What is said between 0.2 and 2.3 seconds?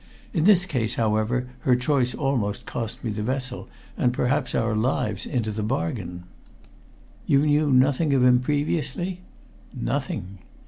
In this case, however, her choice